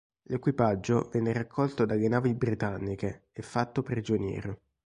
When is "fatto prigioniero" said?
3.43-4.57